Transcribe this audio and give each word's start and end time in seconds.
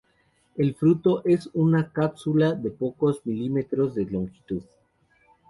El 0.57 0.73
fruto 0.73 1.23
es 1.25 1.51
una 1.53 1.91
cápsula 1.93 2.53
de 2.55 2.69
unos 2.69 2.77
pocos 2.79 3.21
milímetros 3.23 3.93
de 3.93 4.05
longitud. 4.07 4.63